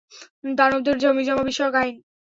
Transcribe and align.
দানবদের 0.57 0.95
জমিজমা 1.03 1.43
বিষয়ক 1.49 1.73
আইন? 1.81 1.95